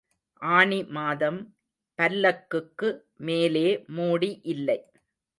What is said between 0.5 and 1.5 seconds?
ஆனி மாதம்,